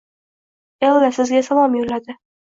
Ella 0.87 1.11
sizga 1.17 1.41
salom 1.49 1.77
yo`lladi 1.81 2.17